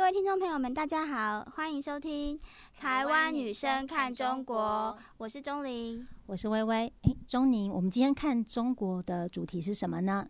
[0.00, 2.38] 各位听众朋友们，大家好，欢迎收听
[2.78, 6.90] 《台湾女生看中国》，我是钟玲，我是微微。
[7.02, 10.26] 哎，钟宁，我们今天看中国的主题是什么呢？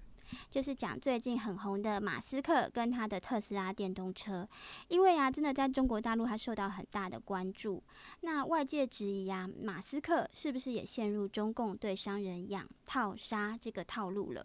[0.50, 4.46] 就是讲最近很红的马斯克跟他的特斯拉电动车，
[4.88, 7.80] 因为啊，真的在中国大陆他受到很大的关注。
[8.22, 14.44] 那外界质疑啊，马斯克是不是也陷入中共对商人养套杀这个套路了？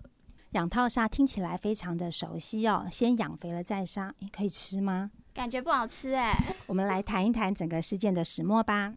[0.56, 5.12] 养套杀听起来非常的熟悉哦，先养肥了再杀，可以吃吗？
[5.34, 6.34] 感觉不好吃哎。
[6.68, 8.94] 我们来谈一谈整个事件的始末吧。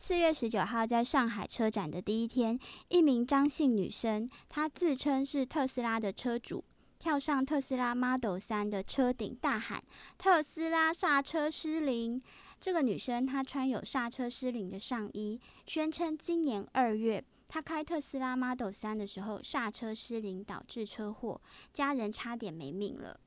[0.00, 6.64] 四月十九号，在上海车展的第一天，一名张姓女生，她自称是特斯拉的车主，
[6.98, 9.80] 跳上特斯拉 Model 三的车顶，大喊
[10.18, 12.20] “特斯拉刹车失灵”。
[12.58, 17.22] 这个女生她穿有刹车失灵的上衣，宣称今年二月。
[17.48, 21.40] 他开特斯拉 Model 三的时候刹车失灵导致车祸，
[21.72, 23.18] 家人差点没命了。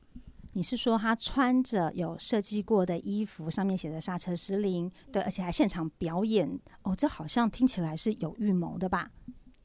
[0.53, 6.59] 你是说他穿着有设计过的衣服，上面写着刹车失灵，对，而且还现场表演？
[6.81, 9.11] 哦，这好像听起来是有预谋的吧？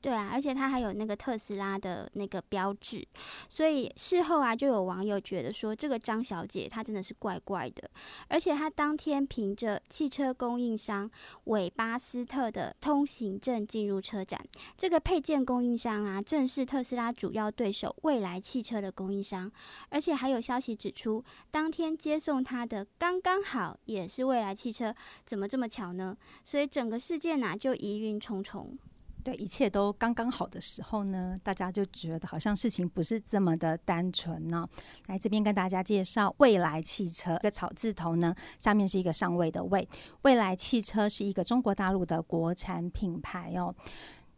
[0.05, 3.03] 对啊，而且它还有那个特斯拉的那个标志，
[3.49, 7.91] 所以事后啊，就有网友觉得说，这个张小姐她真的是怪怪的。
[8.29, 11.11] 而且她当天凭着汽车供应商
[11.45, 14.39] 韦巴斯特的通行证进入车展，
[14.77, 19.51] 这个配件供应商啊，正是特斯拉主要对手未来汽车的供应商。
[19.89, 24.95] 而且还有消息指出，当天接送她的刚刚好也是未来汽车，
[25.25, 26.15] 怎么这么巧呢？
[26.45, 28.79] 所以整个事件呐，就疑云重重。
[29.25, 34.69] 对，一切都刚刚好的时候呢，大家就觉得好像事情不是这么的单纯呢。
[35.07, 39.89] 来这边跟大家介绍未来汽车，个草字头呢，下面是一个上位的位。
[40.23, 43.75] 未来汽车是一个中国大陆的国产品牌哦。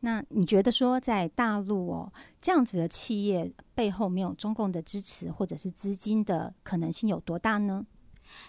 [0.01, 7.85] 那你觉得说在大陆哦，这样子的企业背后没有中共的支持或者是资金的可能性有多大呢？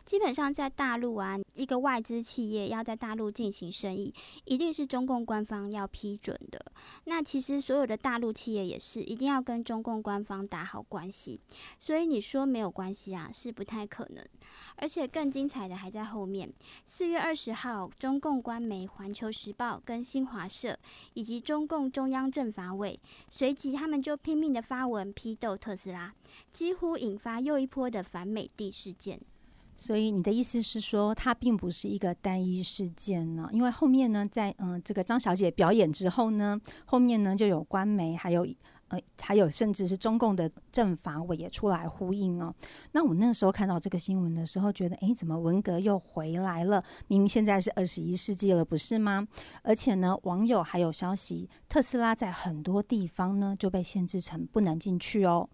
[0.06, 4.14] 基本上在大陆啊，一个外资企业要在大陆进行生意，
[4.46, 6.60] 一定是中共官方要批准的。
[7.06, 11.40] 那其实所有的大陆企业也是一定要跟中共官方打好关系。
[11.80, 14.26] 所以你说没有关系啊，是不太可能。
[14.78, 16.52] 而且更精彩的还在后面。
[16.86, 20.78] 四月二十号，中共官媒《环球时报》跟新华社
[21.14, 23.00] 以及中共中央政法委
[23.30, 26.14] 随即他们就拼命的发文批斗特斯拉，
[26.52, 29.20] 几乎引发又一波的反美帝事件。
[29.78, 33.48] 所以你的意思是说，它并不是一个单一事件呢？
[33.54, 38.46] 因为后面呢，在嗯这个张小姐表演之后呢，后面呢就有官媒，还有
[38.88, 42.54] 呃还有甚至是中共的政法委也出来呼应哦。
[42.92, 46.84] 那我那时候看到这个新闻的时候，觉得哎，怎么文革又回来了？
[47.08, 49.28] 明明现在是二十一世纪了，不是吗？
[49.62, 55.48] 而且呢，网友还有消息，特斯拉在很多地方呢就被限制成不能进去哦。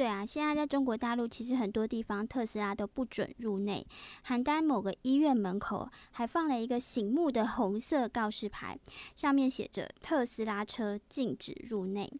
[0.00, 3.86] 对啊，现在在中国大陆，其实很多地方特斯拉都不准入内。
[4.26, 8.78] 邯郸某个医院门口还放了一个醒目的红色告示牌，
[9.14, 12.10] 上面写着“特斯拉车禁止入内”。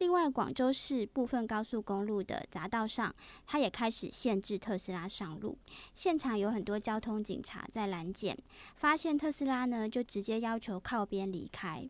[0.00, 3.14] 另外，广州市部分高速公路的匝道上，
[3.46, 5.58] 它也开始限制特斯拉上路。
[5.94, 8.34] 现场有很多交通警察在拦检，
[8.76, 11.86] 发现特斯拉呢，就直接要求靠边离开。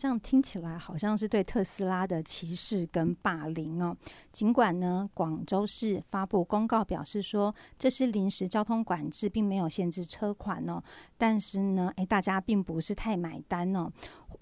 [0.00, 3.94] 这样听起来好像是对特斯拉的歧视跟霸凌哦。
[4.32, 10.82] 尽管呢，广州市发布公告表示说这是临时交通管制，并没有限制车款哦，
[11.18, 13.92] 但是呢，诶，大家并不是太买单哦。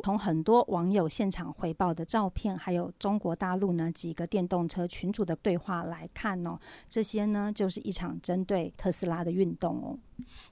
[0.03, 9.99] 从很多网友现场回报的照片，还有中国大陆呢几个电动车群主的对话来看哦，这些呢就是一场针对特斯拉的运动哦。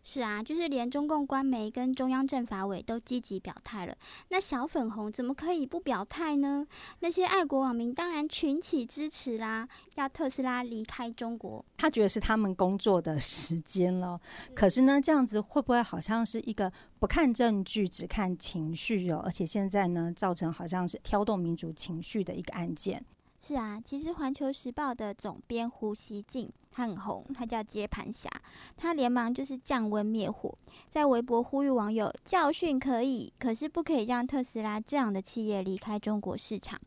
[0.01, 3.97] 是啊，就是连中共官媒跟中央政法委都积极表态了，
[4.29, 6.65] 那小粉红怎么可以不表态呢？
[7.01, 11.65] 那些爱国网民当然群起支持啦，要特斯拉离开中国。
[11.77, 14.21] 他觉得是他们工作的时间了，
[14.55, 19.26] 可是呢，这样子会不会好像是一个不看证据只看情绪哦？
[19.27, 23.05] 而且现在呢，造成好像是挑动民族情绪的一个案件。
[23.41, 28.31] 是啊，其实《环球时报》的总编胡锡进他很红，他叫接盘侠，
[28.77, 30.57] 他连忙就是降温灭火，
[30.89, 36.81] 在微博呼吁网友教训可以，可是不可以让特斯拉这样的企业离开中国市场。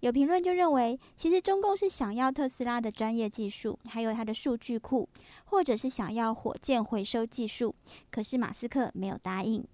[0.00, 5.08] 有评论就认为，其实中共是想要特斯拉的专业技术，还有它的数据库，
[5.46, 7.74] 或者是想要火箭回收技术，
[8.10, 9.64] 可是马斯克没有答应。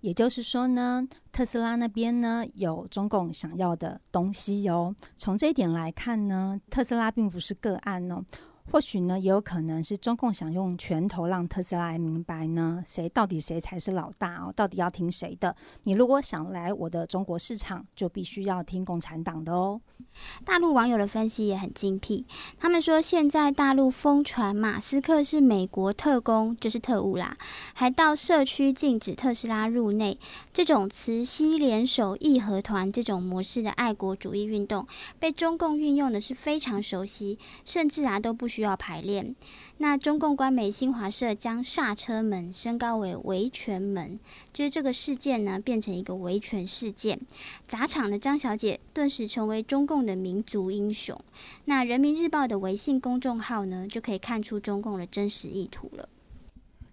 [0.00, 4.94] 也就是说呢，特斯拉那边呢有中共想要的东西哟。
[5.16, 8.24] 从这一点来看呢，特斯拉并不是个案哦。
[8.70, 15.56] 或许呢，也有可能是中共想用拳头让特斯拉明白呢，谁到底谁才是老大哦，到底要听谁的？
[15.84, 19.80] 你如果想来我的中国市场，就必须要听共产党的哦。
[20.44, 22.26] 大陆网友的分析也很精辟，
[22.58, 27.36] 他们说现在大陆疯传马斯克是美国特工，就是特务啦，
[27.72, 30.18] 还到社区禁止特斯拉入内，
[30.52, 34.86] 这种慈禧联手义和团这种模式的爱国主义运动，
[35.18, 39.36] 被中共运用的是非常熟悉，甚至啊都不需需要排练。
[39.76, 44.18] 那中共官媒新华社将刹车门升高为维权门，
[44.52, 47.20] 就是这个事件呢变成一个维权事件，
[47.68, 51.16] 砸场的张小姐顿时成为中共的民族英雄。
[51.66, 56.08] 那人民日报的微信公众号呢，就可以看出中共的真实意图了。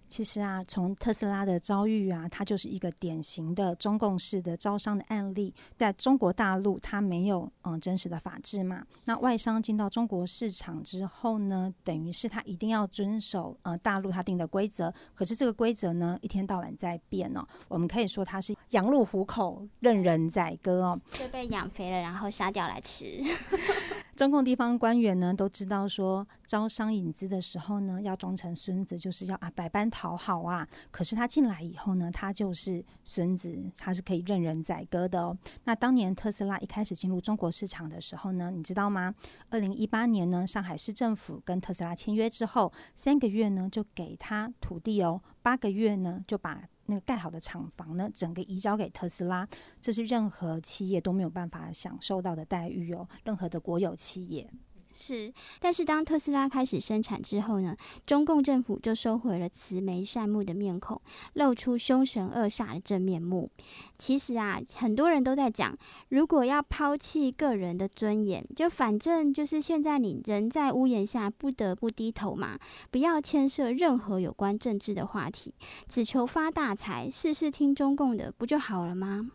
[0.08, 5.54] 其实啊，从特斯拉的遭遇啊，它就是一个典型的中共式的招商的案例。
[5.76, 8.84] 在中国大陆，它没有嗯真实的法治嘛。
[9.04, 14.92] 那外商进到中国市场之后呢，等于是他一定要遵守呃大陆他定的规则。
[15.14, 17.46] 可是这个规则呢，一天到晚在变哦。
[17.68, 21.00] 我们可以说它是羊入虎口，任人宰割哦。
[21.48, 23.22] 养肥了，然后杀掉来吃。
[24.16, 30.66] 中共地方官员呢都知道说，招商引资的时候呢，要装成孙子，就是要啊百般讨好啊。
[30.90, 35.36] 可是他进来以后呢，他就是孙子，他是可以任人宰割的哦。
[35.64, 39.14] 那当年特斯拉一开始进入中国市场的时候呢，你知道吗？
[39.50, 46.62] 二零一八年呢，上海市政府跟特斯拉签约之后，三个月呢就给他土地哦，八个月呢就把。
[46.86, 49.46] 那个盖好的厂房呢，整个移交给特斯拉，
[49.80, 54.50] 这是任何企业都没有办法享受到的待遇哦，任何的国有企业。
[54.98, 57.76] 是，但是当特斯拉开始生产之后呢，
[58.06, 60.98] 中共政府就收回了慈眉善目的面孔，
[61.34, 63.50] 露出凶神恶煞的真面目。
[63.98, 65.76] 其实啊，很多人都在讲，
[66.08, 72.58] 如果要抛弃个人的尊严，就反正就是现在你人在屋檐下，不得不低头嘛，
[72.90, 75.54] 不要牵涉任何有关政治的话题，
[75.86, 79.30] 只求发大财，事事听中共的，不就好了吗？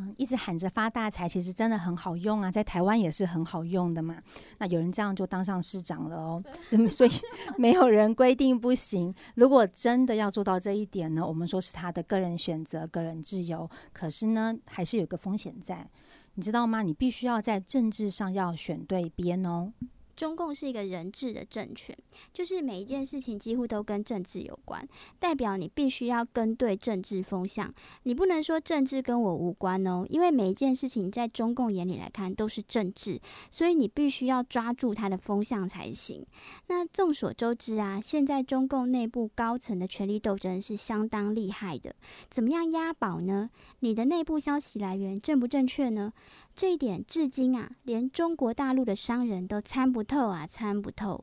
[0.00, 4.16] 嗯，一直喊着发大财，其实真的很好用啊，在台湾也是很好用的嘛。
[4.58, 6.42] 那有人这样就当上市长了哦，
[6.88, 7.10] 所以
[7.56, 9.12] 没有人规定不行。
[9.34, 13.68] 如果真的要做到这一点呢，我们说是他的个人选择、个人自由。
[13.92, 15.88] 可是呢，还是有个风险在，
[16.34, 16.82] 你知道吗？
[16.82, 19.72] 你必须要在政治上要选对边哦。
[20.18, 21.96] 中共是一个人治的政权，
[22.32, 24.84] 就是每一件事情几乎都跟政治有关，
[25.20, 27.72] 代表你必须要跟对政治风向，
[28.02, 33.20] 你不能说政治跟我无关哦，因为每一件事情在中共眼里来看都是政治，
[33.52, 36.26] 所以你必须要抓住它的风向才行。
[36.66, 41.94] 那众所周知啊，现在中共内部高层的权力斗争是相当厉害的，
[42.28, 43.50] 怎么样押宝呢？
[43.78, 46.12] 你的内部消息来源正不正确呢？
[46.56, 51.22] 这一点至今啊，连中国大陆的商人都参不透啊，参不透。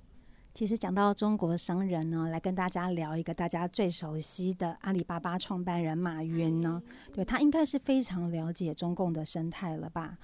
[0.54, 10.18] 其实讲到中国商人呢，来跟大家聊一个大家最熟悉的阿里巴巴创办人马云呢，对他应该是非常了解中共的生态了吧？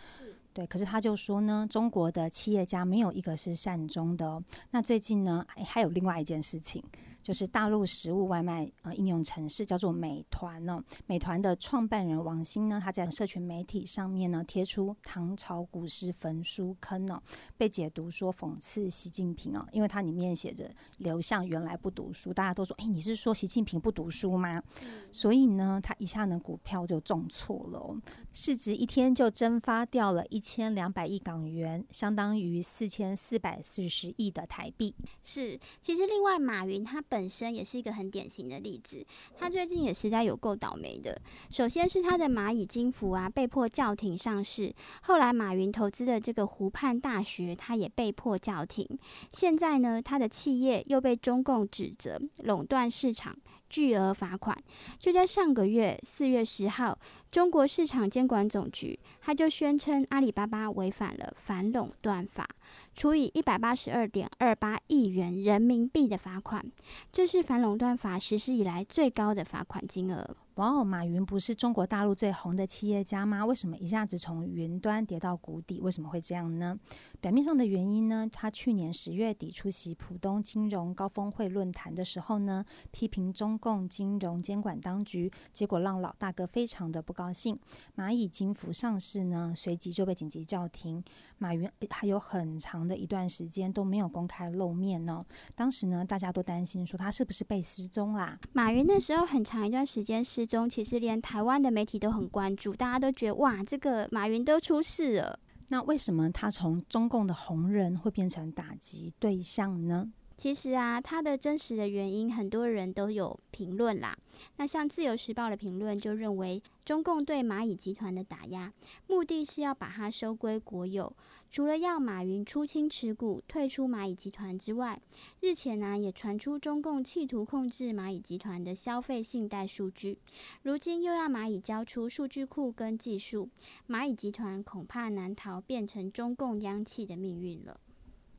[0.53, 4.41] 对，可是他就说呢，中国的企业家没有一个是善终的。
[4.69, 6.83] 那最近呢，还有另外一件事情。
[7.21, 17.21] 就是大陆食物外卖呃应用程式叫做美团呢，美团的创办人王兴呢，他在社群媒体上面呢贴出唐朝古诗焚书坑哦，
[17.57, 24.63] 被解读说讽刺习近平哦，因为它里面写着刘向原来不读书，大家都说哎你是说习近平不读书吗？
[25.11, 27.95] 所以呢，他一下呢股票就重挫了，
[28.33, 34.95] 市值一天就蒸发掉了一千两百亿港元，相当于四千四百四十亿的台币。
[35.21, 36.99] 是，其实另外马云他。
[37.11, 39.05] 本身也是一个很典型的例子，
[39.37, 41.21] 他最近也实在有够倒霉的。
[41.49, 48.87] 首先是他的蚂蚁金服啊，被迫叫停上市；后来马云投资的这个湖畔大学，他也被迫叫停。
[49.33, 53.35] 现在呢，他的企业又被中共指责垄断市场。
[53.71, 54.55] 巨额罚款，
[54.99, 56.99] 就在上个月四月十号，
[57.31, 62.45] 中国市场监管总局他就宣称阿里巴巴违反了反垄断法，
[62.93, 66.69] 处以一百八十二点二八亿元人民币的罚款，
[67.13, 70.35] 这是反垄断法实施以来最高的罚款金额。
[70.61, 73.43] 哇哦，马云不是中国大陆最红的企业家吗？
[73.43, 75.81] 为什么一下子从云端跌到谷底？
[75.81, 76.77] 为什么会这样呢？
[77.19, 78.29] 表面上的原因呢？
[78.31, 87.59] 他去年十月底出席浦东金融高峰会论坛的时候呢，批评中共金融监管当局，结果让老大哥非常的不高兴。
[87.95, 91.03] 蚂蚁金服上市呢，随即就被紧急叫停。
[91.39, 95.25] 马云还有很长的一段时间都没有公开露面呢。
[95.55, 98.37] 当时呢，大家都担心说他是不是被失踪啦？
[98.53, 105.39] 马云那时候很长一段时间失中，其实连台湾的媒体都很关注，大家都觉得哇，这个马云都出事了。
[105.69, 110.11] 那为什么他从中共的红人会变成打击对象呢？
[110.41, 114.17] 其实啊，它的真实的原因，很多人都有评论啦。
[114.57, 118.73] 那像自由时报的评论就认为，中共对蚂蚁集团的打压，
[119.05, 121.15] 目的是要把它收归国有。
[121.51, 124.99] 除了要马云出清持股、退出蚂蚁集团之外，
[125.41, 130.17] 日前呢也传出中共企图控制蚂蚁集团的消费信贷数据，
[130.63, 133.47] 如今又要蚂蚁交出数据库跟技术，
[133.87, 137.79] 蚂蚁集团恐怕难逃变成中共央企的命运了。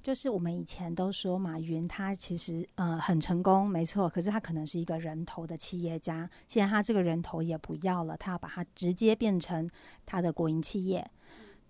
[0.02, 9.70] 就是我们以前都说马云他其实呃很成功，没错，可是他可能是一个人头的企业家，现在他这个人头也不要了，他要把它直接变成
[10.04, 11.08] 他的国营企业。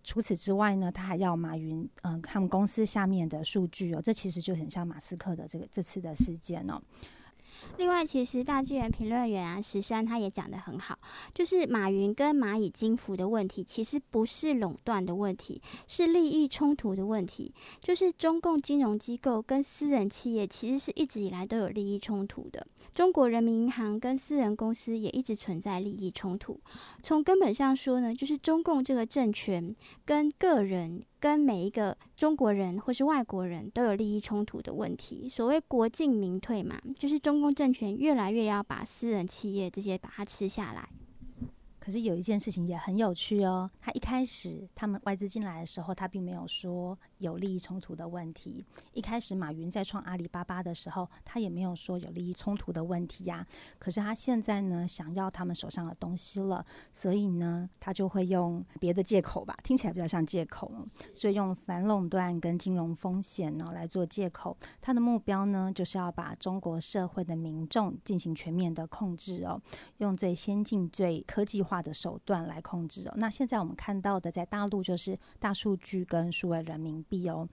[0.02, 6.80] 除此之外呢，他还要马云，嗯，他们公司下面的数据哦，这其实就很像马斯克的这个这次的事件哦。
[7.78, 10.96] 另外，其实大纪元评论员啊，石山他也讲的很好，
[11.34, 17.52] 就是马云跟蚂蚁金服的问题，其实不是垄断的问题，是利益冲突的问题。
[17.80, 22.64] 就是中共金融机构跟私人企业，其实是一直以来都有利益冲突的。
[22.94, 26.60] 中国人民银行跟私人公司也一直存在利益冲突。
[27.02, 29.74] 从根本上说呢，就是中共这个政权
[30.04, 31.02] 跟个人。
[31.22, 35.28] 跟每一个中国人或是外国人都有利益冲突的问题。
[35.28, 40.88] 所谓国进民退嘛，就是中共政权越来越要把私人企业这些把它吃下来。
[41.82, 48.64] 可是有一件事情也很有趣哦，他一开始他们外资进来的时候，他并没有说有利益冲突的问题。
[48.92, 53.44] 一开始马云在创阿里巴巴的时候，他也没有说有利益冲突的问题呀。
[53.80, 60.70] 可是他现在呢，想要他们手上的东西了，所以呢，他就会用别的借口吧，听起来比较像借口，
[61.16, 64.56] 所以用反垄断跟金融风险呢来做借口。
[64.80, 69.60] 他的目标呢，就是要把中国社会的民众进行全面的控制哦，
[69.96, 71.60] 用最先进、最科技。
[71.72, 73.14] 化的手段来控制哦。
[73.16, 77.48] 那现在我们看到的，在大陆就是大数据跟数位人民币哦。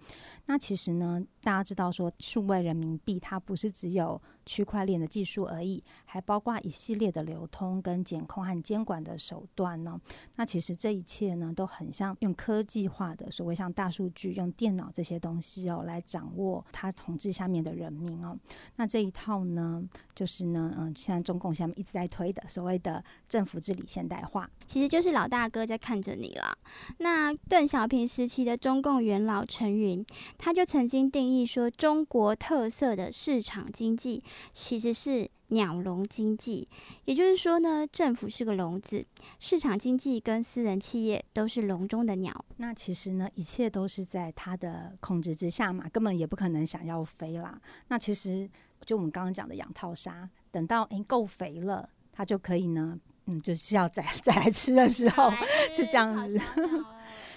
[0.45, 4.21] 那其实呢，大家知道说，数位人民币它不是只有。
[4.45, 10.01] 区块链的技术而已，还包括一系列的流通跟监控和监管的手段呢。
[10.35, 18.35] 那其实这一切呢，都很像用科技化的所谓像大数据、用电脑这些东西哦，来掌握它统治下面的人民哦。
[18.75, 19.83] 那这一套呢，
[20.15, 26.57] 就是呢，嗯，现在中共下面一直在推的所谓的政府治理现代化，其实就是老大哥在看着你了。
[26.97, 30.03] 那邓小平时期的中共元老陈云，
[30.39, 34.23] 他就曾经定义说，中国特色的市场经济。
[34.53, 36.67] 其实是鸟笼经济，
[37.05, 39.05] 也就是说呢，政府是个笼子，
[39.39, 42.45] 市场经济跟私人企业都是笼中的鸟。
[42.57, 47.59] 那其实呢，一切都是在他的控制之下嘛，根本也不可能想要飞啦。
[47.87, 48.47] 那其实
[48.85, 55.31] 就我们刚刚讲的养套沙，等到诶够肥了，它就可以呢，嗯，就是要再 再来吃的时候
[55.73, 56.39] 是这样子。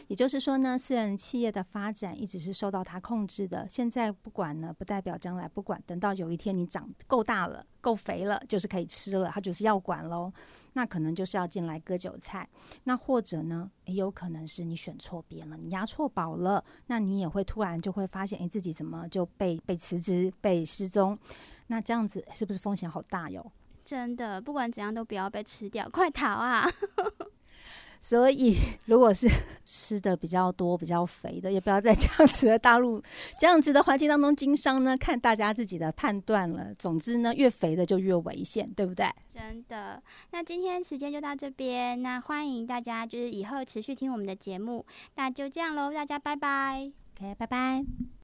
[0.08, 3.66] 也就是说呢，私人企业的发展一直是受到他控制的。
[3.68, 5.82] 现在不管呢，不代表将来不管。
[5.86, 10.32] 等到有一天你长够大了、够肥了，就是可以吃了，他就是要管喽。
[10.74, 12.48] 那可能就是要进来割韭菜。
[12.84, 16.64] 那或者呢，也有可能是你选错边了，你押错宝了。
[16.86, 21.18] 那你也会突然就会发现，哎，自己怎么就被被辞职、被失踪？
[21.68, 23.50] 那这样子是不是风险好大哟？
[23.84, 26.64] 真的，不管怎样都不要被吃掉，快逃啊！
[28.04, 29.28] 所以，如果是
[29.64, 33.00] 吃的比较多、比较肥的，也不要在这样子的大陆、
[33.38, 34.96] 这样子的环境当中经商呢。
[34.96, 36.74] 看大家自己的判断了。
[36.74, 39.06] 总之呢，越肥的就越危险，对不对？
[39.32, 40.02] 真的。
[40.32, 44.84] 那今天时间就到这边，那欢迎大家就是以后持续听我们的节目。
[45.14, 46.90] 那就这样喽，大家拜拜。
[47.16, 47.84] OK，拜拜。